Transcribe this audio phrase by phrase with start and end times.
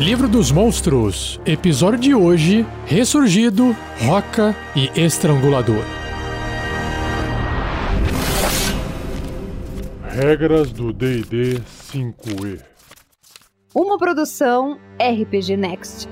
[0.00, 3.76] Livro dos Monstros, episódio de hoje: Ressurgido,
[4.06, 5.84] Roca e Estrangulador.
[10.02, 11.60] Regras do DD
[11.92, 12.62] 5E.
[13.74, 16.08] Uma produção RPG Next.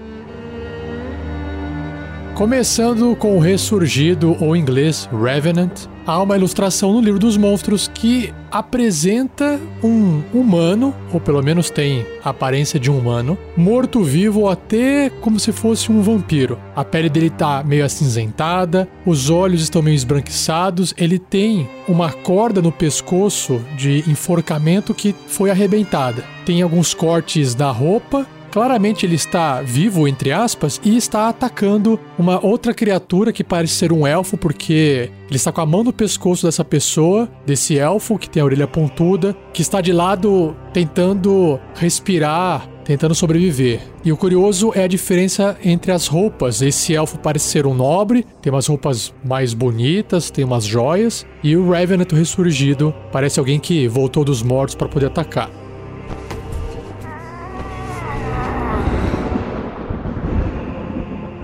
[2.38, 5.72] Começando com o Ressurgido, ou inglês Revenant,
[6.06, 12.06] há uma ilustração no livro dos monstros que apresenta um humano, ou pelo menos tem
[12.22, 16.60] a aparência de um humano, morto-vivo ou até como se fosse um vampiro.
[16.76, 22.62] A pele dele tá meio acinzentada, os olhos estão meio esbranquiçados, ele tem uma corda
[22.62, 26.22] no pescoço de enforcamento que foi arrebentada.
[26.46, 32.44] Tem alguns cortes na roupa Claramente ele está vivo, entre aspas, e está atacando uma
[32.44, 36.46] outra criatura que parece ser um elfo, porque ele está com a mão no pescoço
[36.46, 42.68] dessa pessoa, desse elfo que tem a orelha pontuda, que está de lado tentando respirar,
[42.84, 43.80] tentando sobreviver.
[44.02, 46.62] E o curioso é a diferença entre as roupas.
[46.62, 51.54] Esse elfo parece ser um nobre, tem umas roupas mais bonitas, tem umas joias, e
[51.54, 55.50] o Revenant ressurgido parece alguém que voltou dos mortos para poder atacar.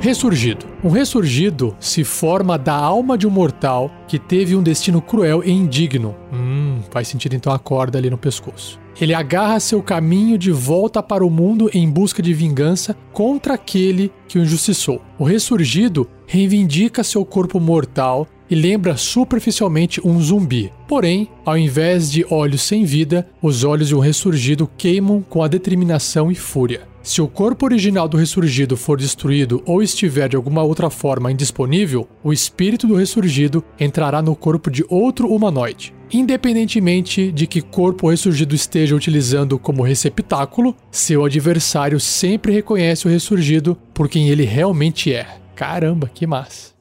[0.05, 0.67] Ressurgido.
[0.85, 5.51] Um ressurgido se forma da alma de um mortal que teve um destino cruel e
[5.51, 6.15] indigno.
[6.31, 8.79] Hum, faz sentido então a corda ali no pescoço.
[9.01, 14.13] Ele agarra seu caminho de volta para o mundo em busca de vingança contra aquele
[14.29, 15.01] que o injustiçou.
[15.19, 20.71] O ressurgido reivindica seu corpo mortal e lembra superficialmente um zumbi.
[20.87, 25.49] Porém, ao invés de olhos sem vida, os olhos de um ressurgido queimam com a
[25.49, 26.93] determinação e fúria.
[27.05, 32.09] Se o corpo original do ressurgido for destruído ou estiver de alguma outra forma indisponível,
[32.23, 35.93] o espírito do ressurgido entrará no corpo de outro humanoide.
[36.11, 43.11] Independentemente de que corpo o ressurgido esteja utilizando como receptáculo, seu adversário sempre reconhece o
[43.11, 45.27] ressurgido por quem ele realmente é.
[45.55, 46.73] Caramba, que massa!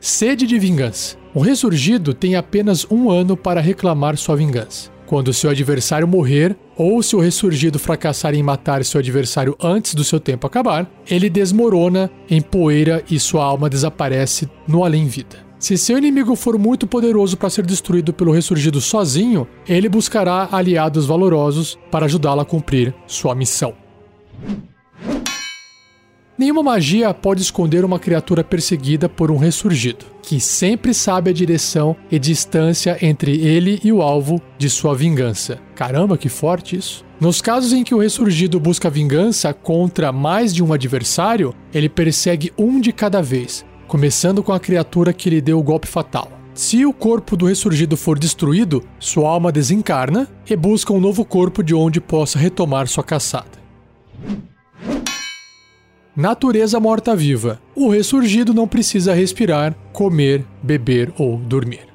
[0.00, 1.18] Sede de vingança.
[1.34, 4.95] O ressurgido tem apenas um ano para reclamar sua vingança.
[5.06, 10.02] Quando seu adversário morrer, ou se o ressurgido fracassar em matar seu adversário antes do
[10.02, 15.46] seu tempo acabar, ele desmorona em poeira e sua alma desaparece no além-vida.
[15.58, 21.06] Se seu inimigo for muito poderoso para ser destruído pelo ressurgido sozinho, ele buscará aliados
[21.06, 23.74] valorosos para ajudá-lo a cumprir sua missão.
[26.38, 31.96] Nenhuma magia pode esconder uma criatura perseguida por um ressurgido, que sempre sabe a direção
[32.10, 35.58] e distância entre ele e o alvo de sua vingança.
[35.74, 37.02] Caramba, que forte isso!
[37.18, 42.52] Nos casos em que o ressurgido busca vingança contra mais de um adversário, ele persegue
[42.58, 46.30] um de cada vez, começando com a criatura que lhe deu o golpe fatal.
[46.52, 51.62] Se o corpo do ressurgido for destruído, sua alma desencarna e busca um novo corpo
[51.62, 53.56] de onde possa retomar sua caçada.
[56.16, 57.60] Natureza morta-viva.
[57.74, 61.86] O ressurgido não precisa respirar, comer, beber ou dormir.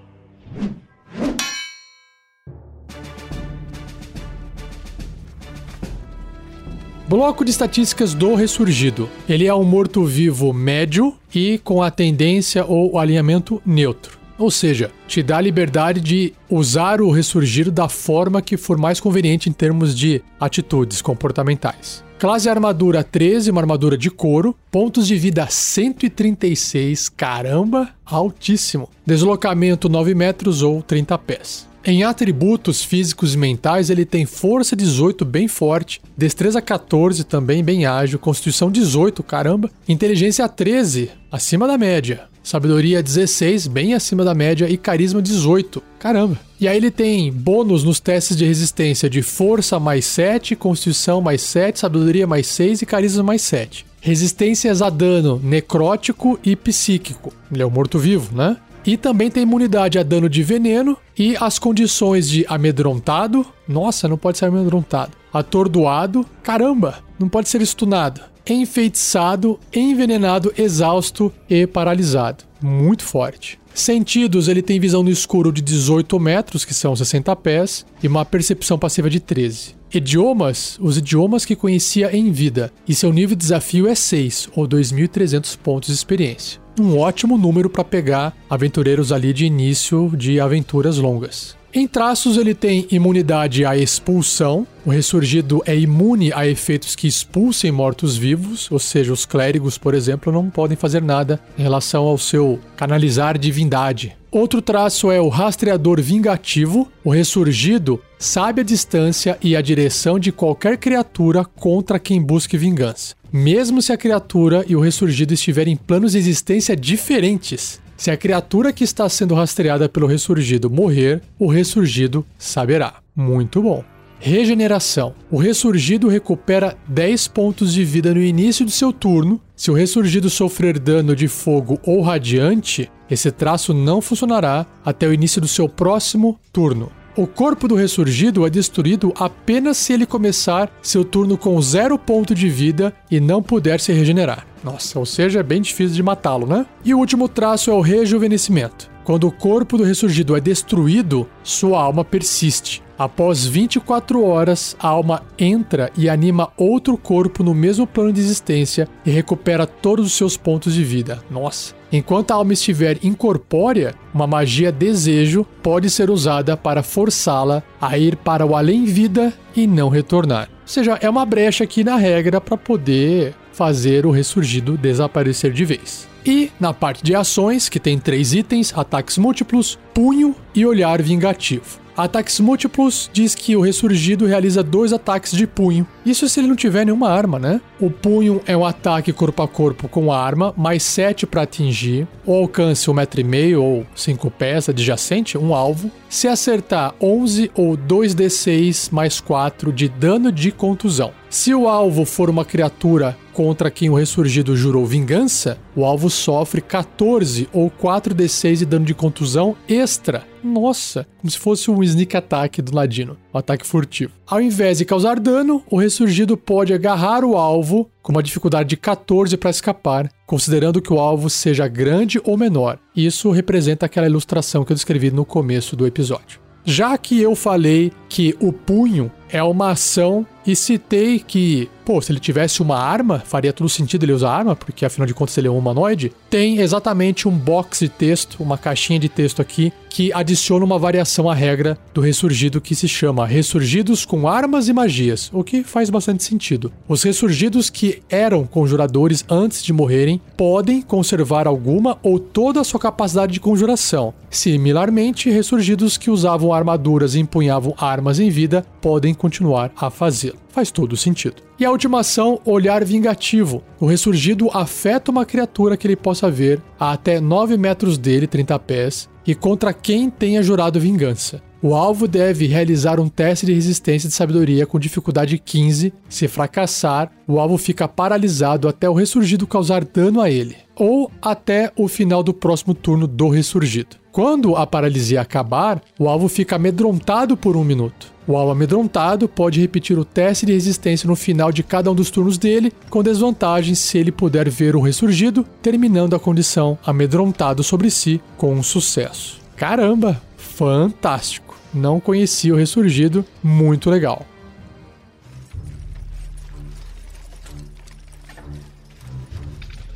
[7.09, 9.09] Bloco de estatísticas do ressurgido.
[9.27, 14.19] Ele é um morto-vivo médio e com a tendência ou alinhamento neutro.
[14.37, 18.99] Ou seja, te dá a liberdade de usar o ressurgido da forma que for mais
[18.99, 22.03] conveniente em termos de atitudes comportamentais.
[22.21, 24.55] Classe armadura 13, uma armadura de couro.
[24.69, 28.87] Pontos de vida 136, caramba, altíssimo.
[29.03, 31.67] Deslocamento 9 metros ou 30 pés.
[31.83, 37.87] Em atributos físicos e mentais, ele tem força 18 bem forte, destreza 14 também bem
[37.87, 44.69] ágil, constituição 18, caramba, inteligência 13, acima da média, sabedoria 16, bem acima da média
[44.69, 45.81] e carisma 18.
[45.99, 46.39] Caramba.
[46.59, 51.41] E aí ele tem bônus nos testes de resistência de força mais 7, constituição mais
[51.41, 53.85] 7, sabedoria mais 6 e carisma mais 7.
[53.99, 57.31] Resistências a dano necrótico e psíquico.
[57.51, 58.57] Ele é um morto-vivo, né?
[58.83, 63.45] E também tem imunidade a dano de veneno e as condições de amedrontado.
[63.67, 65.11] Nossa, não pode ser amedrontado.
[65.31, 66.25] Atordoado.
[66.41, 68.30] Caramba, não pode ser estunado.
[68.47, 72.43] Enfeitiçado, envenenado, exausto e paralisado.
[72.61, 73.59] Muito forte.
[73.73, 78.25] Sentidos, ele tem visão no escuro de 18 metros, que são 60 pés, e uma
[78.25, 79.75] percepção passiva de 13.
[79.93, 84.67] Idiomas, os idiomas que conhecia em vida, e seu nível de desafio é 6, ou
[84.67, 86.61] 2.300 pontos de experiência.
[86.79, 91.57] Um ótimo número para pegar aventureiros ali de início de aventuras longas.
[91.73, 94.67] Em traços, ele tem imunidade à expulsão.
[94.85, 100.33] O ressurgido é imune a efeitos que expulsem mortos-vivos, ou seja, os clérigos, por exemplo,
[100.33, 104.17] não podem fazer nada em relação ao seu canalizar divindade.
[104.29, 106.91] Outro traço é o rastreador vingativo.
[107.05, 113.15] O ressurgido sabe a distância e a direção de qualquer criatura contra quem busque vingança,
[113.31, 117.79] mesmo se a criatura e o ressurgido estiverem em planos de existência diferentes.
[118.01, 122.95] Se a criatura que está sendo rastreada pelo ressurgido morrer, o ressurgido saberá.
[123.15, 123.83] Muito bom.
[124.19, 125.13] Regeneração.
[125.29, 129.39] O ressurgido recupera 10 pontos de vida no início do seu turno.
[129.55, 135.13] Se o ressurgido sofrer dano de fogo ou radiante, esse traço não funcionará até o
[135.13, 136.91] início do seu próximo turno.
[137.15, 142.33] O corpo do ressurgido é destruído apenas se ele começar seu turno com zero ponto
[142.33, 144.47] de vida e não puder se regenerar.
[144.63, 146.65] Nossa, ou seja, é bem difícil de matá-lo, né?
[146.85, 148.89] E o último traço é o rejuvenescimento.
[149.03, 152.81] Quando o corpo do ressurgido é destruído, sua alma persiste.
[153.01, 158.87] Após 24 horas, a alma entra e anima outro corpo no mesmo plano de existência
[159.03, 161.19] e recupera todos os seus pontos de vida.
[161.27, 161.73] Nossa!
[161.91, 168.15] Enquanto a alma estiver incorpórea, uma magia desejo pode ser usada para forçá-la a ir
[168.17, 170.47] para o além-vida e não retornar.
[170.61, 175.65] Ou seja, é uma brecha aqui na regra para poder fazer o ressurgido desaparecer de
[175.65, 176.07] vez.
[176.23, 181.81] E na parte de ações, que tem três itens: ataques múltiplos, punho e olhar vingativo.
[182.01, 185.85] Ataques múltiplos diz que o ressurgido realiza dois ataques de punho.
[186.03, 187.61] Isso se ele não tiver nenhuma arma, né?
[187.79, 192.07] O punho é um ataque corpo a corpo com arma, mais 7 para atingir.
[192.25, 195.91] O alcance 1,5 um ou 5 pés adjacente, um alvo.
[196.09, 201.20] Se acertar 11 ou 2d6 mais 4 de dano de contusão.
[201.31, 206.59] Se o alvo for uma criatura contra quem o ressurgido jurou vingança, o alvo sofre
[206.59, 210.25] 14 ou 4d6 de dano de contusão extra.
[210.43, 214.11] Nossa, como se fosse um sneak attack do ladino, um ataque furtivo.
[214.27, 218.75] Ao invés de causar dano, o ressurgido pode agarrar o alvo com uma dificuldade de
[218.75, 222.77] 14 para escapar, considerando que o alvo seja grande ou menor.
[222.93, 226.41] Isso representa aquela ilustração que eu descrevi no começo do episódio.
[226.65, 232.11] Já que eu falei que o punho é uma ação e citei que, pô, se
[232.11, 235.47] ele tivesse uma arma, faria todo sentido ele usar arma, porque afinal de contas ele
[235.47, 236.11] é um humanoide.
[236.29, 241.29] Tem exatamente um box de texto, uma caixinha de texto aqui, que adiciona uma variação
[241.29, 245.89] à regra do ressurgido que se chama Ressurgidos com Armas e Magias, o que faz
[245.89, 246.71] bastante sentido.
[246.87, 252.79] Os ressurgidos que eram conjuradores antes de morrerem podem conservar alguma ou toda a sua
[252.79, 254.13] capacidade de conjuração.
[254.29, 260.37] Similarmente, ressurgidos que usavam armaduras e empunhavam armas em vida podem continuar a fazê-lo.
[260.49, 261.41] Faz todo sentido.
[261.59, 263.63] E a última ação, olhar vingativo.
[263.79, 268.57] O ressurgido afeta uma criatura que ele possa ver a até 9 metros dele, 30
[268.59, 271.41] pés, e contra quem tenha jurado vingança.
[271.63, 275.93] O alvo deve realizar um teste de resistência de sabedoria com dificuldade 15.
[276.09, 281.71] Se fracassar, o alvo fica paralisado até o ressurgido causar dano a ele, ou até
[281.75, 284.00] o final do próximo turno do ressurgido.
[284.11, 288.11] Quando a paralisia acabar, o alvo fica amedrontado por um minuto.
[288.27, 292.11] O alvo amedrontado pode repetir o teste de resistência no final de cada um dos
[292.11, 297.89] turnos dele, com desvantagem se ele puder ver o ressurgido, terminando a condição amedrontado sobre
[297.89, 299.39] si com um sucesso.
[299.55, 301.55] Caramba, fantástico!
[301.73, 304.25] Não conhecia o ressurgido, muito legal.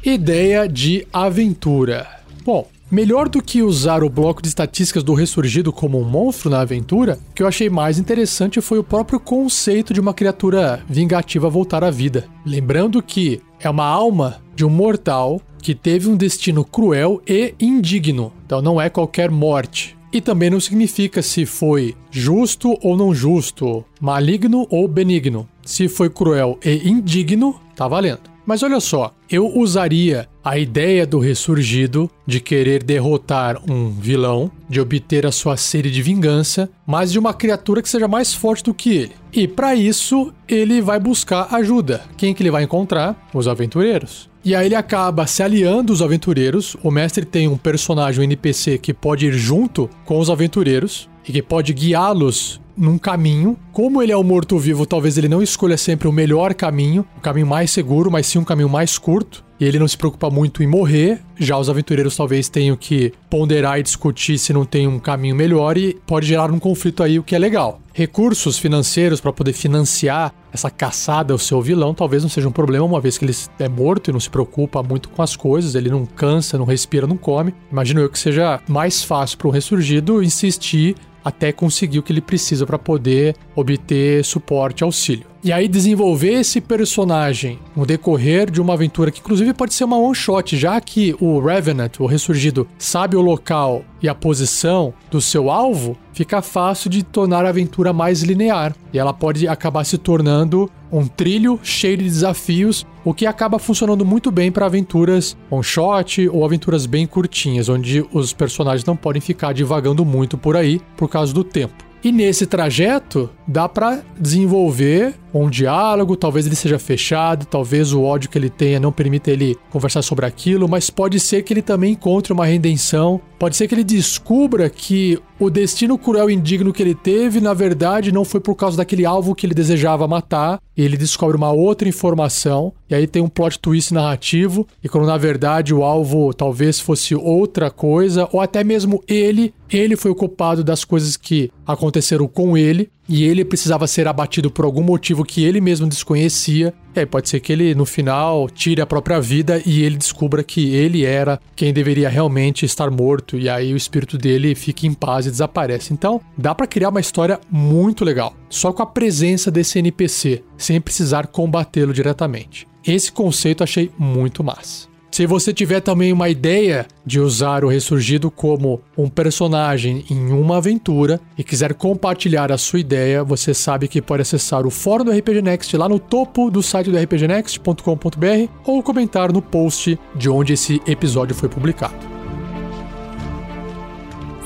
[0.02, 2.08] Ideia de aventura.
[2.46, 6.62] Bom, Melhor do que usar o bloco de estatísticas do ressurgido como um monstro na
[6.62, 11.50] aventura, o que eu achei mais interessante foi o próprio conceito de uma criatura vingativa
[11.50, 12.28] voltar à vida.
[12.46, 18.32] Lembrando que é uma alma de um mortal que teve um destino cruel e indigno.
[18.46, 19.98] Então não é qualquer morte.
[20.14, 25.50] E também não significa se foi justo ou não justo, maligno ou benigno.
[25.66, 28.35] Se foi cruel e indigno, tá valendo.
[28.46, 34.80] Mas olha só, eu usaria a ideia do ressurgido de querer derrotar um vilão, de
[34.80, 38.74] obter a sua sede de vingança, mas de uma criatura que seja mais forte do
[38.74, 39.12] que ele.
[39.36, 42.04] E para isso, ele vai buscar ajuda.
[42.16, 43.28] Quem que ele vai encontrar?
[43.34, 44.30] Os aventureiros.
[44.46, 46.78] E aí ele acaba se aliando aos aventureiros.
[46.82, 51.34] O mestre tem um personagem, um NPC, que pode ir junto com os aventureiros e
[51.34, 53.58] que pode guiá-los num caminho.
[53.74, 57.48] Como ele é o morto-vivo, talvez ele não escolha sempre o melhor caminho, o caminho
[57.48, 59.45] mais seguro, mas sim um caminho mais curto.
[59.60, 61.22] E ele não se preocupa muito em morrer.
[61.38, 65.78] Já os aventureiros talvez tenham que ponderar e discutir se não tem um caminho melhor
[65.78, 67.80] e pode gerar um conflito aí, o que é legal.
[67.94, 72.86] Recursos financeiros para poder financiar essa caçada ao seu vilão talvez não seja um problema,
[72.86, 75.90] uma vez que ele é morto e não se preocupa muito com as coisas, ele
[75.90, 77.54] não cansa, não respira, não come.
[77.72, 80.96] Imagino eu que seja mais fácil para um ressurgido insistir
[81.26, 85.26] até conseguir o que ele precisa para poder obter suporte e auxílio.
[85.44, 89.98] E aí desenvolver esse personagem no decorrer de uma aventura que inclusive pode ser uma
[89.98, 95.20] one shot, já que o Revenant, o ressurgido, sabe o local e a posição do
[95.22, 98.76] seu alvo, fica fácil de tornar a aventura mais linear.
[98.94, 104.04] E ela pode acabar se tornando um trilho cheio de desafios, o que acaba funcionando
[104.04, 109.22] muito bem para aventuras one shot ou aventuras bem curtinhas, onde os personagens não podem
[109.22, 111.86] ficar divagando muito por aí por causa do tempo.
[112.04, 118.30] E nesse trajeto dá para desenvolver um diálogo, talvez ele seja fechado, talvez o ódio
[118.30, 121.94] que ele tenha não permita ele conversar sobre aquilo, mas pode ser que ele também
[121.94, 126.82] encontre uma redenção, pode ser que ele descubra que o destino cruel e indigno que
[126.82, 130.98] ele teve, na verdade, não foi por causa daquele alvo que ele desejava matar, ele
[130.98, 135.74] descobre uma outra informação, e aí tem um plot twist narrativo, e quando na verdade
[135.74, 140.84] o alvo talvez fosse outra coisa, ou até mesmo ele, ele foi o culpado das
[140.84, 145.62] coisas que aconteceram com ele, e ele precisava ser abatido por algum motivo que ele
[145.62, 146.74] mesmo desconhecia.
[146.96, 150.44] E aí pode ser que ele no final tire a própria vida e ele descubra
[150.44, 154.94] que ele era quem deveria realmente estar morto e aí o espírito dele fica em
[154.94, 155.94] paz e desaparece.
[155.94, 160.80] Então, dá para criar uma história muito legal, só com a presença desse NPC, sem
[160.80, 162.68] precisar combatê-lo diretamente.
[162.86, 164.95] Esse conceito achei muito massa.
[165.16, 170.58] Se você tiver também uma ideia de usar o Ressurgido como um personagem em uma
[170.58, 175.12] aventura e quiser compartilhar a sua ideia, você sabe que pode acessar o fórum do
[175.12, 180.52] RPG Next lá no topo do site do rpgnext.com.br ou comentar no post de onde
[180.52, 181.96] esse episódio foi publicado.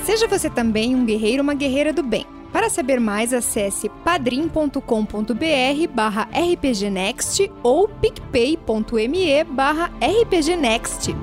[0.04, 2.24] Seja você também um guerreiro ou uma guerreira do bem.
[2.52, 4.80] Para saber mais, acesse padrim.com.br
[5.94, 11.14] barra rpgnext ou picpay.me barra rpgnext.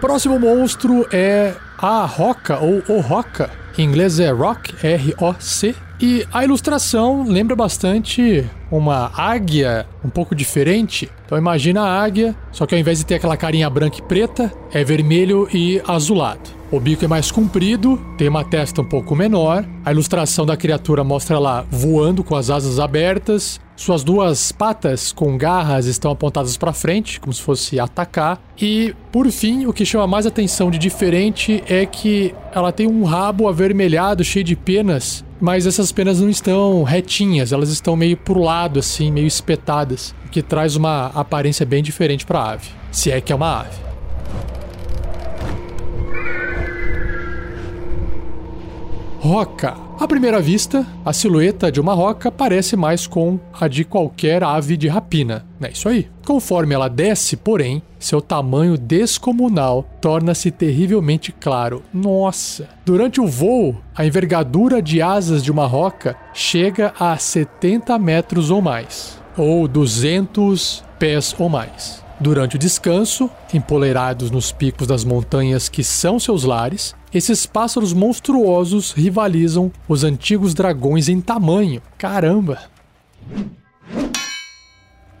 [0.00, 3.50] Próximo monstro é a Roca ou o Roca.
[3.76, 5.74] Em inglês é Rock, R-O-C.
[6.00, 11.08] E a ilustração lembra bastante uma águia um pouco diferente.
[11.24, 14.52] Então imagina a águia, só que ao invés de ter aquela carinha branca e preta,
[14.72, 16.58] é vermelho e azulado.
[16.70, 19.64] O bico é mais comprido, tem uma testa um pouco menor.
[19.82, 23.58] A ilustração da criatura mostra ela voando com as asas abertas.
[23.74, 28.38] Suas duas patas com garras estão apontadas para frente, como se fosse atacar.
[28.60, 33.04] E, por fim, o que chama mais atenção de diferente é que ela tem um
[33.04, 38.40] rabo avermelhado, cheio de penas, mas essas penas não estão retinhas, elas estão meio pro
[38.40, 43.10] lado, assim, meio espetadas, o que traz uma aparência bem diferente para a ave, se
[43.10, 43.88] é que é uma ave.
[49.20, 49.87] Roca.
[49.98, 54.76] À primeira vista, a silhueta de uma roca parece mais com a de qualquer ave
[54.76, 55.44] de rapina.
[55.60, 56.08] É isso aí.
[56.24, 61.82] Conforme ela desce, porém, seu tamanho descomunal torna-se terrivelmente claro.
[61.92, 62.68] Nossa!
[62.86, 68.62] Durante o voo, a envergadura de asas de uma roca chega a 70 metros ou
[68.62, 72.04] mais, ou 200 pés ou mais.
[72.20, 78.92] Durante o descanso, empoleirados nos picos das montanhas que são seus lares, esses pássaros monstruosos
[78.92, 81.80] rivalizam os antigos dragões em tamanho.
[81.96, 82.58] Caramba!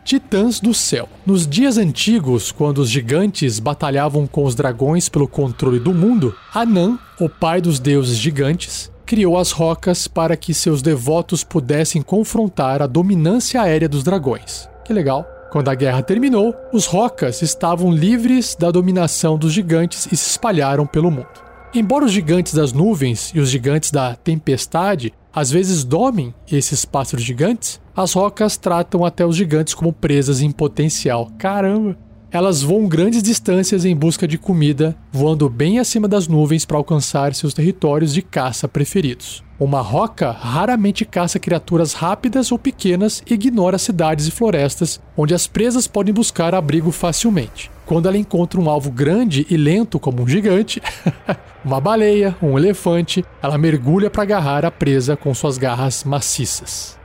[0.08, 1.06] Titãs do Céu.
[1.26, 6.98] Nos dias antigos, quando os gigantes batalhavam com os dragões pelo controle do mundo, Anan,
[7.20, 12.86] o pai dos deuses gigantes, criou as rocas para que seus devotos pudessem confrontar a
[12.86, 14.66] dominância aérea dos dragões.
[14.82, 15.26] Que legal!
[15.50, 20.86] Quando a guerra terminou, os rocas estavam livres da dominação dos gigantes e se espalharam
[20.86, 21.47] pelo mundo.
[21.74, 27.24] Embora os gigantes das nuvens e os gigantes da tempestade às vezes domem esses pássaros
[27.24, 31.30] gigantes, as rocas tratam até os gigantes como presas em potencial.
[31.38, 31.96] Caramba!
[32.30, 37.34] Elas voam grandes distâncias em busca de comida, voando bem acima das nuvens para alcançar
[37.34, 39.42] seus territórios de caça preferidos.
[39.58, 45.46] Uma roca raramente caça criaturas rápidas ou pequenas e ignora cidades e florestas, onde as
[45.46, 47.70] presas podem buscar abrigo facilmente.
[47.86, 50.82] Quando ela encontra um alvo grande e lento, como um gigante,
[51.64, 56.98] uma baleia, um elefante, ela mergulha para agarrar a presa com suas garras maciças.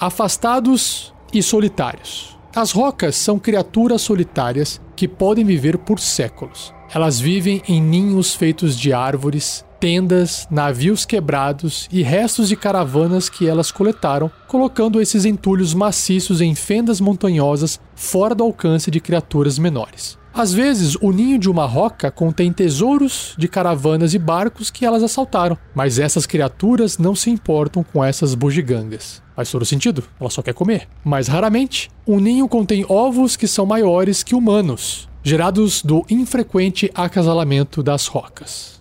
[0.00, 2.31] Afastados e solitários.
[2.54, 6.74] As rocas são criaturas solitárias que podem viver por séculos.
[6.94, 13.48] Elas vivem em ninhos feitos de árvores, tendas, navios quebrados e restos de caravanas que
[13.48, 20.18] elas coletaram, colocando esses entulhos maciços em fendas montanhosas fora do alcance de criaturas menores.
[20.34, 25.02] Às vezes, o ninho de uma roca contém tesouros de caravanas e barcos que elas
[25.02, 29.22] assaltaram, mas essas criaturas não se importam com essas bugigangas.
[29.34, 30.88] Faz todo sentido, ela só quer comer.
[31.02, 37.82] Mas raramente, um ninho contém ovos que são maiores que humanos, gerados do infrequente acasalamento
[37.82, 38.80] das rocas.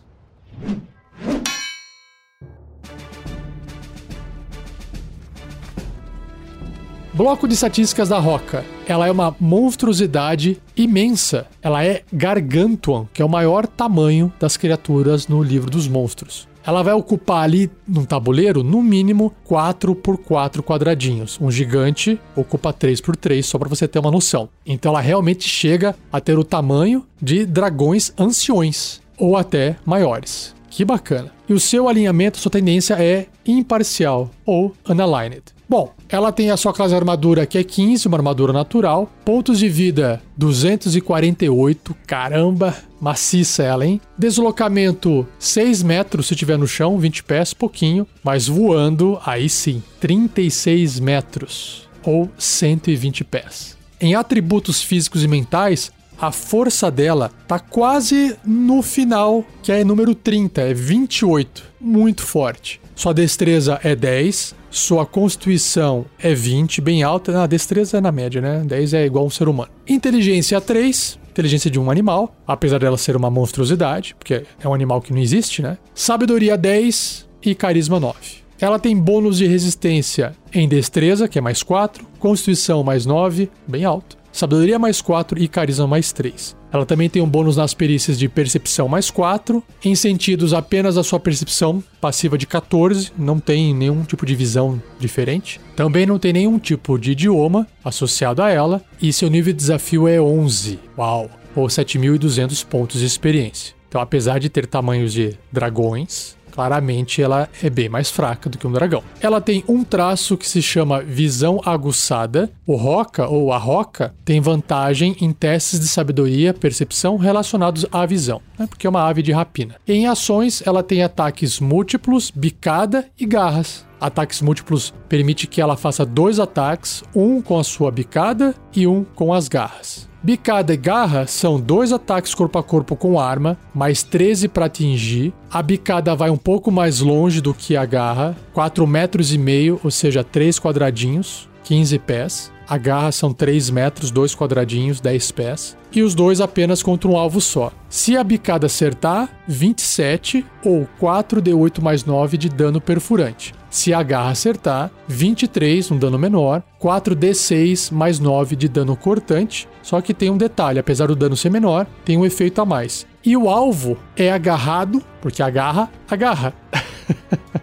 [7.13, 8.65] Bloco de estatísticas da Roca.
[8.87, 11.45] Ela é uma monstruosidade imensa.
[11.61, 16.50] Ela é Gargantuan, que é o maior tamanho das criaturas no livro dos monstros.
[16.65, 21.39] Ela vai ocupar ali num tabuleiro, no mínimo 4 por 4 quadradinhos.
[21.41, 24.49] Um gigante ocupa 3 por 3, só para você ter uma noção.
[24.65, 30.55] Então ela realmente chega a ter o tamanho de dragões anciões ou até maiores.
[30.69, 31.31] Que bacana.
[31.49, 35.43] E o seu alinhamento, sua tendência é imparcial ou unaligned.
[35.71, 39.09] Bom, ela tem a sua classe armadura que é 15, uma armadura natural.
[39.23, 44.01] Pontos de vida 248, caramba, maciça ela, hein?
[44.17, 48.05] Deslocamento 6 metros se tiver no chão, 20 pés, pouquinho.
[48.21, 53.77] Mas voando, aí sim, 36 metros ou 120 pés.
[54.01, 60.13] Em atributos físicos e mentais, a força dela tá quase no final, que é número
[60.15, 61.63] 30, é 28.
[61.79, 62.81] Muito forte.
[62.93, 67.43] Sua destreza é 10, sua constituição é 20, bem alta.
[67.43, 68.63] A destreza é na média, né?
[68.65, 69.69] 10 é igual a um ser humano.
[69.87, 75.01] Inteligência 3, inteligência de um animal, apesar dela ser uma monstruosidade, porque é um animal
[75.01, 75.77] que não existe, né?
[75.93, 78.17] Sabedoria 10 e carisma 9.
[78.59, 83.83] Ela tem bônus de resistência em destreza, que é mais 4, constituição mais 9, bem
[83.83, 86.55] alto, sabedoria mais 4 e carisma mais 3.
[86.71, 91.03] Ela também tem um bônus nas perícias de percepção mais 4, em sentidos apenas a
[91.03, 95.59] sua percepção passiva de 14, não tem nenhum tipo de visão diferente.
[95.75, 100.07] Também não tem nenhum tipo de idioma associado a ela, e seu nível de desafio
[100.07, 100.79] é 11.
[100.97, 101.29] Uau!
[101.53, 103.75] Ou 7.200 pontos de experiência.
[103.89, 108.67] Então, apesar de ter tamanhos de dragões, Claramente ela é bem mais fraca do que
[108.67, 109.03] um dragão.
[109.19, 112.51] Ela tem um traço que se chama visão aguçada.
[112.65, 118.41] O Roca ou a Roca tem vantagem em testes de sabedoria, percepção relacionados à visão,
[118.57, 118.67] né?
[118.67, 119.75] porque é uma ave de rapina.
[119.87, 123.85] Em ações, ela tem ataques múltiplos, bicada e garras.
[123.99, 129.03] Ataques múltiplos permite que ela faça dois ataques, um com a sua bicada e um
[129.03, 130.10] com as garras.
[130.23, 135.33] Bicada e garra são dois ataques corpo a corpo com arma, mais 13 para atingir.
[135.51, 139.79] A bicada vai um pouco mais longe do que a garra, 4 metros e meio,
[139.83, 142.51] ou seja, 3 quadradinhos, 15 pés.
[142.71, 145.77] A garra são 3 metros, 2 quadradinhos, 10 pés.
[145.91, 147.69] E os dois apenas contra um alvo só.
[147.89, 153.53] Se a bicada acertar, 27 ou 4d8 mais 9 de dano perfurante.
[153.69, 159.67] Se a garra acertar, 23, um dano menor, 4d6 mais 9 de dano cortante.
[159.83, 163.05] Só que tem um detalhe: apesar do dano ser menor, tem um efeito a mais.
[163.21, 166.53] E o alvo é agarrado, porque agarra, agarra.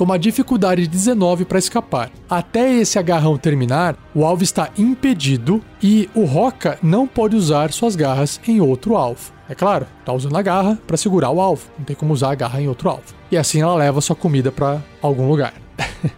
[0.00, 2.10] com uma dificuldade de 19 para escapar.
[2.26, 7.94] Até esse agarrão terminar, o alvo está impedido e o Roca não pode usar suas
[7.94, 9.30] garras em outro alvo.
[9.46, 12.34] É claro, tá usando a garra para segurar o alvo, não tem como usar a
[12.34, 13.14] garra em outro alvo.
[13.30, 15.52] E assim ela leva sua comida para algum lugar.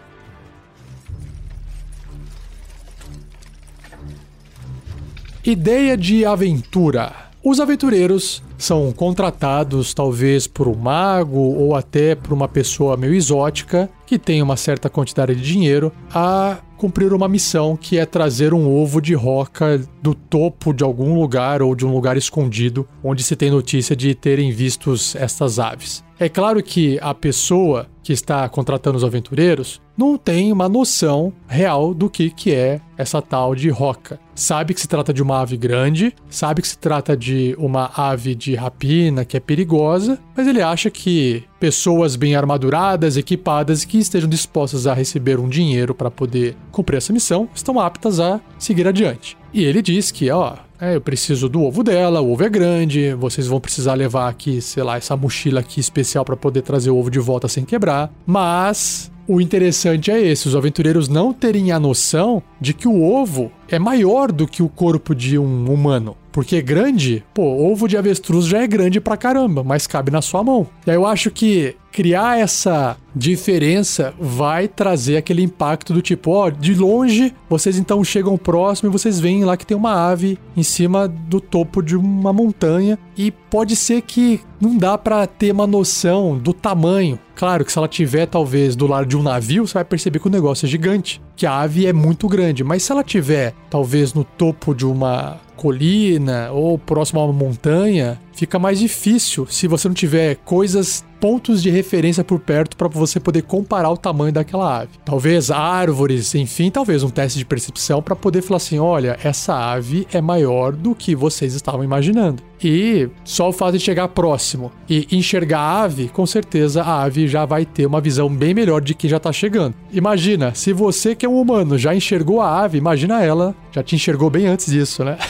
[5.43, 7.13] Ideia de aventura.
[7.43, 13.89] Os aventureiros são contratados talvez por um mago ou até por uma pessoa meio exótica
[14.05, 18.69] que tem uma certa quantidade de dinheiro a cumprir uma missão que é trazer um
[18.69, 23.35] ovo de roca do topo de algum lugar ou de um lugar escondido onde se
[23.35, 26.03] tem notícia de terem vistos estas aves.
[26.19, 31.93] É claro que a pessoa que está contratando os aventureiros não tem uma noção real
[31.93, 34.19] do que, que é essa tal de roca.
[34.35, 38.35] Sabe que se trata de uma ave grande, sabe que se trata de uma ave
[38.35, 43.99] de rapina que é perigosa, mas ele acha que pessoas bem armaduradas, equipadas e que
[43.99, 48.87] estejam dispostas a receber um dinheiro para poder cumprir essa missão estão aptas a seguir
[48.87, 49.37] adiante.
[49.53, 53.13] E ele diz que, ó, é, eu preciso do ovo dela, o ovo é grande,
[53.13, 56.97] vocês vão precisar levar aqui, sei lá, essa mochila aqui especial para poder trazer o
[56.97, 58.11] ovo de volta sem quebrar.
[58.25, 63.49] Mas o interessante é esse: os aventureiros não terem a noção de que o ovo
[63.69, 66.17] é maior do que o corpo de um humano.
[66.33, 70.21] Porque é grande, pô, ovo de avestruz já é grande pra caramba, mas cabe na
[70.21, 70.67] sua mão.
[70.85, 76.49] E aí eu acho que criar essa diferença vai trazer aquele impacto do tipo, ó,
[76.49, 81.07] de longe vocês então chegam próximo e vocês veem lá que tem uma ave cima
[81.07, 82.97] do topo de uma montanha.
[83.15, 87.19] E pode ser que não dá para ter uma noção do tamanho.
[87.35, 90.27] Claro que se ela tiver talvez do lado de um navio, você vai perceber que
[90.27, 94.13] o negócio é gigante, que a ave é muito grande, mas se ela tiver talvez
[94.13, 99.87] no topo de uma colina ou próximo a uma montanha, fica mais difícil se você
[99.87, 104.81] não tiver coisas pontos de referência por perto para você poder comparar o tamanho daquela
[104.81, 104.91] ave.
[105.05, 110.07] Talvez árvores, enfim, talvez um teste de percepção para poder falar assim: olha, essa ave
[110.11, 112.43] é maior do que vocês estavam imaginando.
[112.63, 117.27] E só o fato de chegar próximo e enxergar a ave, com certeza a ave
[117.27, 119.75] já vai ter uma visão bem melhor de quem já tá chegando.
[119.91, 123.95] Imagina, se você que é um humano já enxergou a ave, imagina ela, já te
[123.95, 125.17] enxergou bem antes disso, né?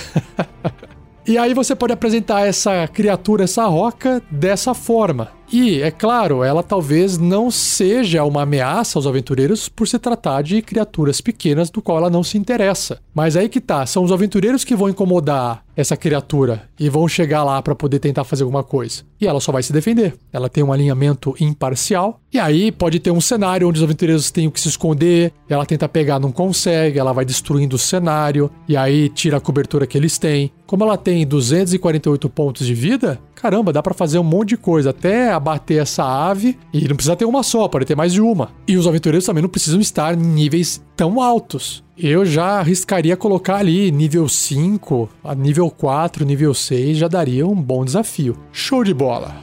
[1.26, 5.32] E aí você pode apresentar essa criatura, essa roca, dessa forma.
[5.54, 10.64] E, é claro, ela talvez não seja uma ameaça aos aventureiros por se tratar de
[10.64, 13.00] criaturas pequenas do qual ela não se interessa.
[13.14, 17.44] Mas aí que tá, são os aventureiros que vão incomodar essa criatura e vão chegar
[17.44, 19.04] lá para poder tentar fazer alguma coisa.
[19.22, 20.16] E ela só vai se defender.
[20.32, 22.20] Ela tem um alinhamento imparcial.
[22.32, 25.88] E aí pode ter um cenário onde os aventureiros têm que se esconder, ela tenta
[25.88, 30.18] pegar, não consegue, ela vai destruindo o cenário e aí tira a cobertura que eles
[30.18, 30.52] têm.
[30.66, 34.92] Como ela tem 248 pontos de vida, caramba, dá para fazer um monte de coisa,
[34.92, 38.52] até abater essa ave, e não precisa ter uma só, pode ter mais de uma.
[38.66, 41.84] E os aventureiros também não precisam estar em níveis tão altos.
[41.98, 47.54] Eu já arriscaria colocar ali nível 5, a nível 4, nível 6 já daria um
[47.54, 48.38] bom desafio.
[48.54, 49.36] Show de bola!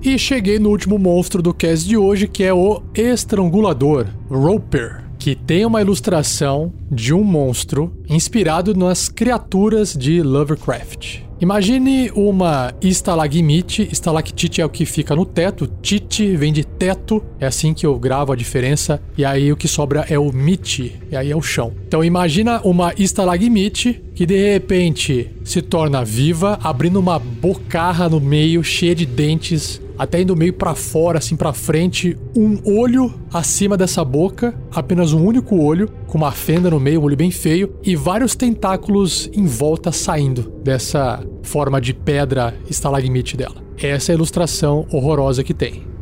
[0.00, 5.36] E cheguei no último monstro do cast de hoje, que é o Estrangulador, Roper, que
[5.36, 11.20] tem uma ilustração de um monstro inspirado nas criaturas de Lovecraft.
[11.40, 17.46] Imagine uma estalagmite, estalactite é o que fica no teto, tite vem de teto, é
[17.46, 21.14] assim que eu gravo a diferença, e aí o que sobra é o mite, e
[21.14, 21.72] aí é o chão.
[21.86, 28.64] Então imagina uma estalagmite que de repente se torna viva, abrindo uma bocarra no meio
[28.64, 34.04] cheia de dentes, até indo meio para fora, assim para frente, um olho acima dessa
[34.04, 37.94] boca, apenas um único olho, com uma fenda no meio, um olho bem feio, e
[37.94, 43.62] vários tentáculos em volta saindo dessa forma de pedra estalagmite dela.
[43.76, 45.92] Essa é a ilustração horrorosa que tem.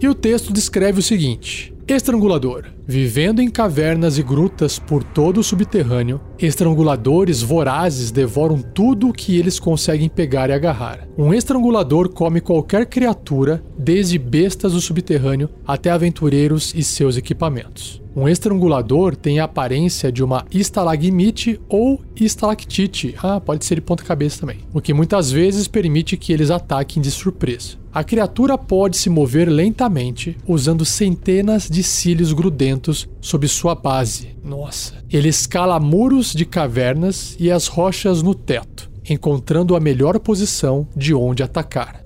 [0.00, 2.75] E o texto descreve o seguinte: Estrangulador.
[2.88, 9.36] Vivendo em cavernas e grutas por todo o subterrâneo, estranguladores vorazes devoram tudo o que
[9.36, 11.08] eles conseguem pegar e agarrar.
[11.18, 18.00] Um estrangulador come qualquer criatura, desde bestas do subterrâneo até aventureiros e seus equipamentos.
[18.14, 23.14] Um estrangulador tem a aparência de uma estalagmite ou estalactite.
[23.18, 24.60] Ah, pode ser de ponta cabeça também.
[24.72, 27.76] O que muitas vezes permite que eles ataquem de surpresa.
[27.92, 32.75] A criatura pode se mover lentamente usando centenas de cílios grudentos
[33.20, 34.36] sob sua base.
[34.42, 35.04] Nossa.
[35.10, 41.14] Ele escala muros de cavernas e as rochas no teto, encontrando a melhor posição de
[41.14, 42.02] onde atacar.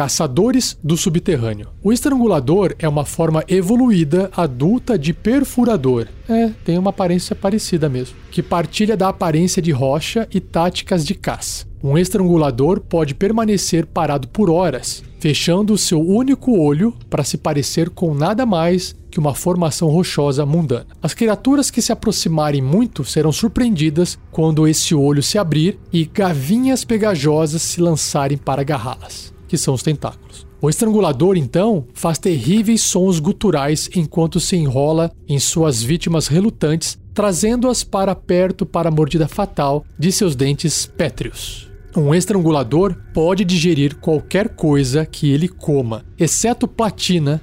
[0.00, 1.68] Caçadores do subterrâneo.
[1.82, 6.08] O estrangulador é uma forma evoluída adulta de perfurador.
[6.26, 8.16] É, tem uma aparência parecida mesmo.
[8.30, 11.66] Que partilha da aparência de rocha e táticas de caça.
[11.84, 17.90] Um estrangulador pode permanecer parado por horas, fechando o seu único olho para se parecer
[17.90, 20.86] com nada mais que uma formação rochosa mundana.
[21.02, 26.86] As criaturas que se aproximarem muito serão surpreendidas quando esse olho se abrir e gavinhas
[26.86, 30.46] pegajosas se lançarem para agarrá-las que são os tentáculos.
[30.62, 37.82] O estrangulador, então, faz terríveis sons guturais enquanto se enrola em suas vítimas relutantes, trazendo-as
[37.82, 41.68] para perto para a mordida fatal de seus dentes pétreos.
[41.96, 47.42] Um estrangulador pode digerir qualquer coisa que ele coma, exceto platina,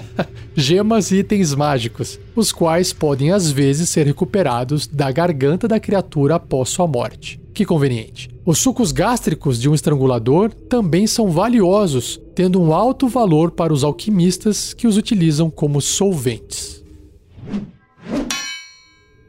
[0.56, 6.36] gemas e itens mágicos, os quais podem às vezes ser recuperados da garganta da criatura
[6.36, 7.41] após sua morte.
[7.54, 8.30] Que conveniente.
[8.46, 13.84] Os sucos gástricos de um estrangulador também são valiosos, tendo um alto valor para os
[13.84, 16.82] alquimistas que os utilizam como solventes.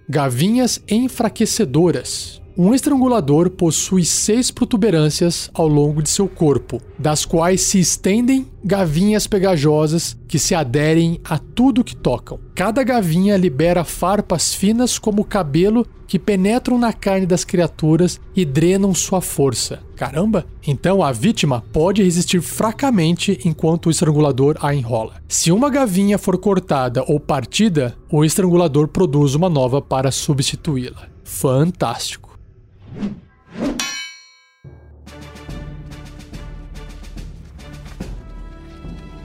[0.07, 2.42] Gavinhas enfraquecedoras.
[2.56, 9.26] Um estrangulador possui seis protuberâncias ao longo de seu corpo, das quais se estendem gavinhas
[9.26, 12.39] pegajosas que se aderem a tudo que tocam.
[12.54, 18.94] Cada gavinha libera farpas finas como cabelo que penetram na carne das criaturas e drenam
[18.94, 19.80] sua força.
[19.96, 20.46] Caramba!
[20.68, 25.16] Então a vítima pode resistir fracamente enquanto o estrangulador a enrola.
[25.28, 31.08] Se uma gavinha for cortada ou partida, o estrangulador produz uma nova para substituí-la.
[31.24, 32.22] Fantástico!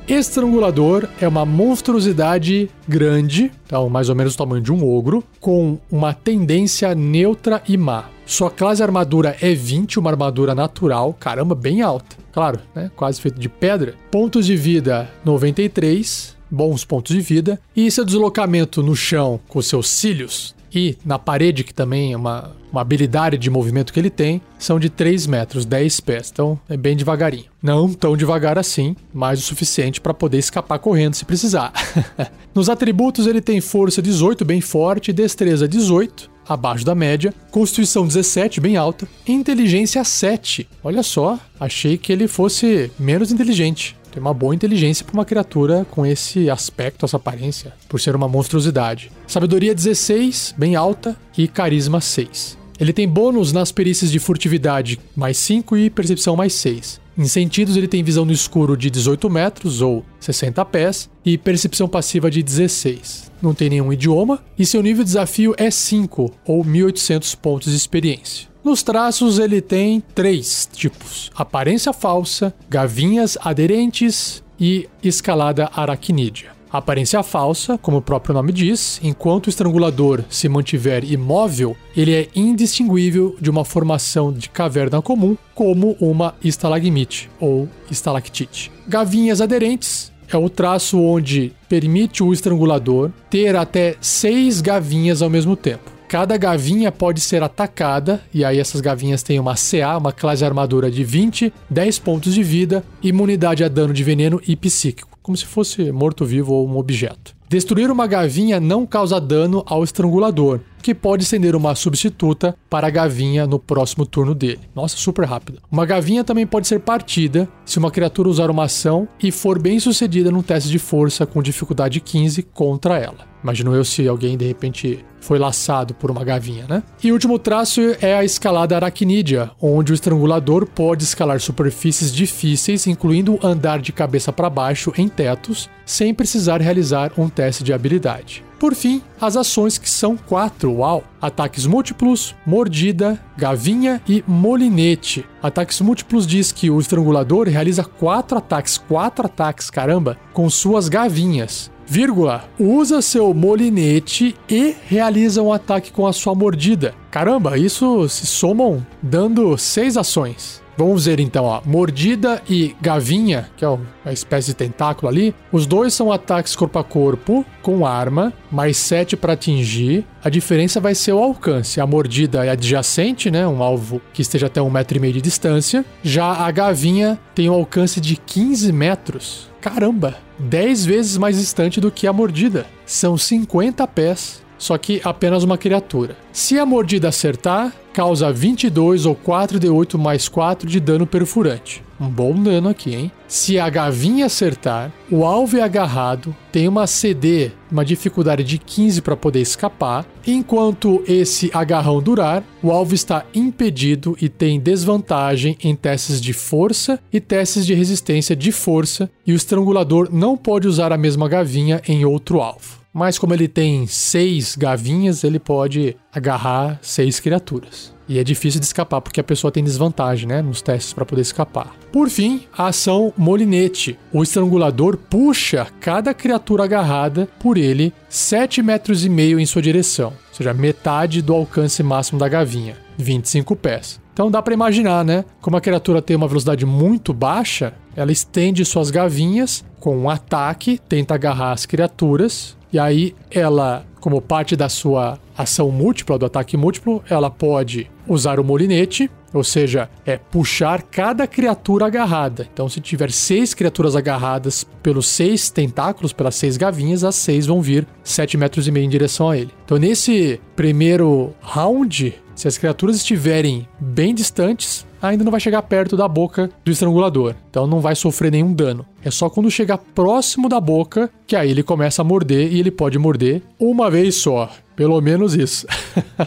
[0.08, 5.78] Estrangulador é uma monstruosidade grande, então mais ou menos o tamanho de um ogro, com
[5.90, 8.06] uma tendência neutra e má.
[8.24, 12.16] Sua classe armadura é 20, uma armadura natural, caramba, bem alta.
[12.32, 12.90] Claro, né?
[12.96, 13.94] Quase feito de pedra.
[14.10, 17.60] Pontos de vida 93, bons pontos de vida.
[17.76, 22.52] E seu deslocamento no chão com seus cílios e na parede, que também é uma,
[22.70, 26.30] uma habilidade de movimento que ele tem, são de 3 metros, 10 pés.
[26.32, 27.46] Então é bem devagarinho.
[27.62, 31.72] Não tão devagar assim, mas o suficiente para poder escapar correndo se precisar.
[32.54, 38.60] Nos atributos ele tem força 18, bem forte, destreza 18, abaixo da média, constituição 17,
[38.60, 40.68] bem alta, inteligência 7.
[40.82, 43.96] Olha só, achei que ele fosse menos inteligente.
[44.10, 48.28] Tem uma boa inteligência para uma criatura com esse aspecto, essa aparência, por ser uma
[48.28, 49.10] monstruosidade.
[49.26, 52.58] Sabedoria 16, bem alta, e carisma 6.
[52.80, 57.00] Ele tem bônus nas perícias de furtividade mais 5 e percepção mais 6.
[57.18, 61.88] Em sentidos, ele tem visão no escuro de 18 metros ou 60 pés e percepção
[61.88, 63.32] passiva de 16.
[63.42, 67.76] Não tem nenhum idioma e seu nível de desafio é 5 ou 1800 pontos de
[67.76, 68.46] experiência.
[68.68, 76.50] Nos traços ele tem três tipos: aparência falsa, gavinhas aderentes e escalada aracnídea.
[76.70, 82.28] Aparência falsa, como o próprio nome diz, enquanto o estrangulador se mantiver imóvel, ele é
[82.36, 88.70] indistinguível de uma formação de caverna comum, como uma estalagmite ou estalactite.
[88.86, 95.56] Gavinhas aderentes é o traço onde permite o estrangulador ter até seis gavinhas ao mesmo
[95.56, 95.97] tempo.
[96.08, 100.90] Cada gavinha pode ser atacada, e aí essas gavinhas têm uma CA, uma classe armadura
[100.90, 105.44] de 20, 10 pontos de vida, imunidade a dano de veneno e psíquico como se
[105.44, 107.36] fosse morto-vivo ou um objeto.
[107.50, 112.90] Destruir uma gavinha não causa dano ao estrangulador, que pode estender uma substituta para a
[112.90, 114.60] gavinha no próximo turno dele.
[114.74, 115.60] Nossa, super rápido.
[115.70, 119.78] Uma gavinha também pode ser partida se uma criatura usar uma ação e for bem
[119.78, 123.27] sucedida num teste de força com dificuldade 15 contra ela.
[123.42, 126.82] Imagino eu se alguém de repente foi laçado por uma gavinha, né?
[127.02, 132.86] E o último traço é a escalada aracnídea, onde o estrangulador pode escalar superfícies difíceis,
[132.86, 138.44] incluindo andar de cabeça para baixo em tetos, sem precisar realizar um teste de habilidade.
[138.58, 141.04] Por fim, as ações que são quatro, uau!
[141.22, 145.24] Ataques múltiplos, mordida, gavinha e molinete.
[145.40, 151.70] Ataques múltiplos diz que o estrangulador realiza quatro ataques, quatro ataques, caramba, com suas gavinhas
[151.88, 156.94] vírgula, usa seu molinete e realiza um ataque com a sua mordida.
[157.10, 160.62] Caramba, isso se somam dando seis ações.
[160.78, 165.34] Vamos ver então, ó, mordida e gavinha, que é uma espécie de tentáculo ali.
[165.50, 170.06] Os dois são ataques corpo a corpo com arma, mais 7 para atingir.
[170.22, 171.80] A diferença vai ser o alcance.
[171.80, 175.20] A mordida é adjacente, né, um alvo que esteja até um metro e meio de
[175.20, 175.84] distância.
[176.00, 179.48] Já a gavinha tem um alcance de 15 metros.
[179.60, 182.66] Caramba, 10 vezes mais distante do que a mordida.
[182.86, 186.16] São 50 pés só que apenas uma criatura.
[186.32, 191.82] Se a mordida acertar, causa 22 ou 4d8 mais 4 de dano perfurante.
[192.00, 193.10] Um bom dano aqui, hein?
[193.26, 199.02] Se a gavinha acertar, o alvo é agarrado, tem uma CD, uma dificuldade de 15
[199.02, 200.06] para poder escapar.
[200.24, 207.00] Enquanto esse agarrão durar, o alvo está impedido e tem desvantagem em testes de força
[207.12, 211.82] e testes de resistência de força, e o estrangulador não pode usar a mesma gavinha
[211.88, 217.92] em outro alvo mas como ele tem seis gavinhas, ele pode agarrar seis criaturas.
[218.08, 221.20] E é difícil de escapar porque a pessoa tem desvantagem, né, nos testes para poder
[221.20, 221.76] escapar.
[221.92, 223.98] Por fim, a ação molinete.
[224.10, 230.08] O estrangulador puxa cada criatura agarrada por ele 7 metros e meio em sua direção,
[230.30, 234.00] ou seja, metade do alcance máximo da gavinha, 25 pés.
[234.18, 235.24] Então dá para imaginar, né?
[235.40, 240.80] Como a criatura tem uma velocidade muito baixa, ela estende suas gavinhas com um ataque,
[240.88, 246.56] tenta agarrar as criaturas e aí ela, como parte da sua ação múltipla, do ataque
[246.56, 252.48] múltiplo, ela pode usar o molinete, ou seja, é puxar cada criatura agarrada.
[252.52, 257.60] Então, se tiver seis criaturas agarradas pelos seis tentáculos, pelas seis gavinhas, as seis vão
[257.60, 259.50] vir sete metros e meio em direção a ele.
[259.64, 265.96] Então, nesse primeiro round, se as criaturas estiverem bem distantes, ainda não vai chegar perto
[265.96, 268.86] da boca do estrangulador, então não vai sofrer nenhum dano.
[269.04, 272.70] É só quando chegar próximo da boca que aí ele começa a morder e ele
[272.70, 274.48] pode morder uma vez só.
[274.76, 275.66] Pelo menos isso.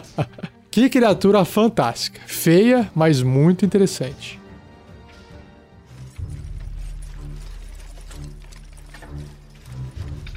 [0.70, 2.20] que criatura fantástica.
[2.26, 4.38] Feia, mas muito interessante.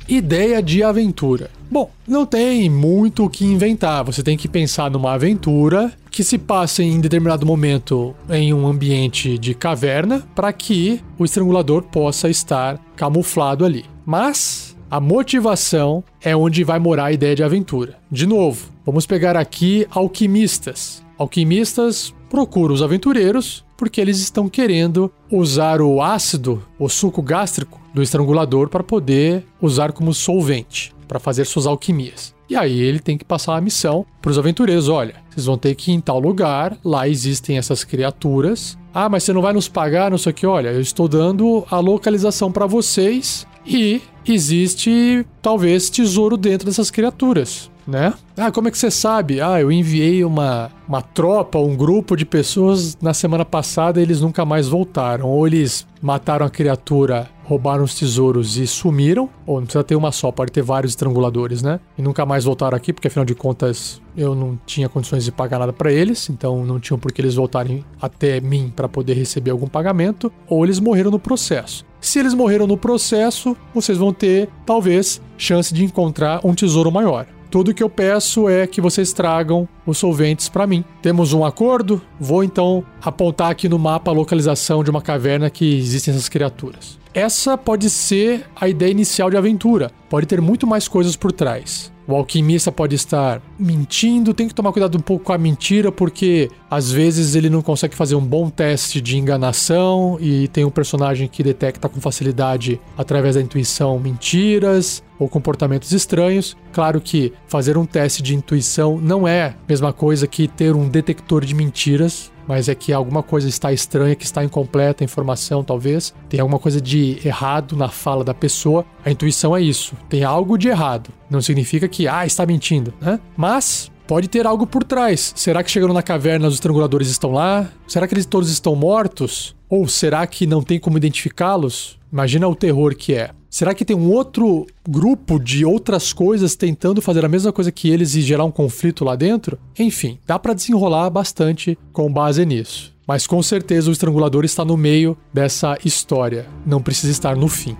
[0.08, 1.50] Ideia de aventura.
[1.70, 4.04] Bom, não tem muito o que inventar.
[4.04, 9.38] Você tem que pensar numa aventura que se passem em determinado momento em um ambiente
[9.38, 13.86] de caverna para que o estrangulador possa estar camuflado ali.
[14.06, 17.98] Mas a motivação é onde vai morar a ideia de aventura.
[18.12, 21.04] De novo, vamos pegar aqui alquimistas.
[21.18, 28.02] Alquimistas procuram os aventureiros porque eles estão querendo usar o ácido, o suco gástrico do
[28.02, 32.34] estrangulador para poder usar como solvente para fazer suas alquimias.
[32.50, 35.76] E aí ele tem que passar a missão para os aventureiros: olha, vocês vão ter
[35.76, 38.78] que ir em tal lugar, lá existem essas criaturas.
[38.94, 40.48] Ah, mas você não vai nos pagar, não sei o que.
[40.48, 47.70] Olha, eu estou dando a localização para vocês e existe talvez tesouro dentro dessas criaturas
[47.88, 48.14] né?
[48.36, 49.40] Ah, como é que você sabe?
[49.40, 54.22] Ah, eu enviei uma, uma tropa, um grupo de pessoas na semana passada e eles
[54.22, 55.28] nunca mais voltaram.
[55.28, 59.30] Ou eles mataram a criatura, roubaram os tesouros e sumiram.
[59.46, 61.80] Ou não precisa ter uma só, pode ter vários estranguladores, né?
[61.98, 65.60] E nunca mais voltaram aqui, porque afinal de contas eu não tinha condições de pagar
[65.60, 69.52] nada para eles, então não tinham por que eles voltarem até mim para poder receber
[69.52, 70.32] algum pagamento.
[70.48, 71.86] Ou eles morreram no processo.
[72.02, 77.26] Se eles morreram no processo, vocês vão ter, talvez, chance de encontrar um tesouro maior.
[77.50, 80.84] Tudo que eu peço é que vocês tragam os solventes para mim.
[81.02, 82.02] Temos um acordo?
[82.20, 87.00] Vou então apontar aqui no mapa a localização de uma caverna que existem essas criaturas.
[87.16, 89.90] Essa pode ser a ideia inicial de aventura.
[90.10, 91.90] Pode ter muito mais coisas por trás.
[92.06, 96.52] O alquimista pode estar mentindo, tem que tomar cuidado um pouco com a mentira, porque
[96.76, 101.26] às vezes ele não consegue fazer um bom teste de enganação e tem um personagem
[101.26, 106.58] que detecta com facilidade, através da intuição, mentiras ou comportamentos estranhos.
[106.74, 110.90] Claro que fazer um teste de intuição não é a mesma coisa que ter um
[110.90, 115.64] detector de mentiras, mas é que alguma coisa está estranha, que está incompleta a informação,
[115.64, 116.14] talvez.
[116.28, 118.86] Tem alguma coisa de errado na fala da pessoa.
[119.06, 119.96] A intuição é isso.
[120.10, 121.10] Tem algo de errado.
[121.30, 123.18] Não significa que, ah, está mentindo, né?
[123.38, 125.34] Mas pode ter algo por trás.
[125.36, 127.70] Será que chegando na caverna os estranguladores estão lá?
[127.88, 129.56] Será que eles todos estão mortos?
[129.70, 131.98] Ou será que não tem como identificá-los?
[132.12, 133.32] Imagina o terror que é.
[133.50, 137.90] Será que tem um outro grupo de outras coisas tentando fazer a mesma coisa que
[137.90, 139.58] eles e gerar um conflito lá dentro?
[139.80, 142.94] Enfim, dá para desenrolar bastante com base nisso.
[143.08, 147.78] Mas com certeza o estrangulador está no meio dessa história, não precisa estar no fim.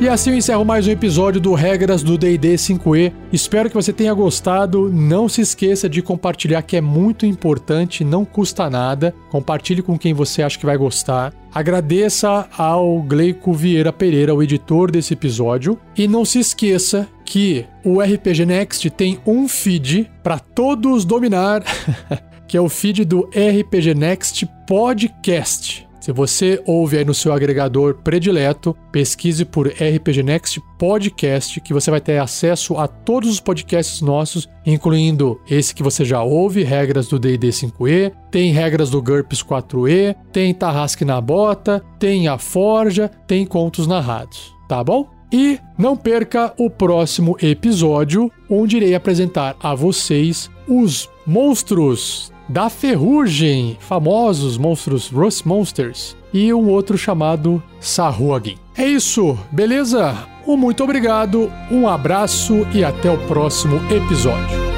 [0.00, 3.12] E assim eu encerro mais um episódio do Regras do D&D 5e.
[3.30, 4.88] Espero que você tenha gostado.
[4.88, 9.14] Não se esqueça de compartilhar que é muito importante, não custa nada.
[9.28, 11.34] Compartilhe com quem você acha que vai gostar.
[11.54, 18.00] Agradeça ao Gleico Vieira Pereira, o editor desse episódio, e não se esqueça que o
[18.00, 21.62] RPG Next tem um feed para todos dominar,
[22.48, 25.89] que é o feed do RPG Next Podcast.
[26.00, 31.90] Se você ouve aí no seu agregador predileto, pesquise por RPG Next Podcast, que você
[31.90, 37.06] vai ter acesso a todos os podcasts nossos, incluindo esse que você já ouve, regras
[37.06, 43.10] do D&D 5e, tem regras do GURPS 4e, tem Tarrasque na Bota, tem a Forja,
[43.26, 45.06] tem contos narrados, tá bom?
[45.30, 53.76] E não perca o próximo episódio, onde irei apresentar a vocês os monstros da Ferrugem,
[53.78, 58.56] famosos monstros Rust Monsters, e um outro chamado Sahuagin.
[58.76, 60.16] É isso, beleza?
[60.46, 64.69] Um muito obrigado, um abraço e até o próximo episódio.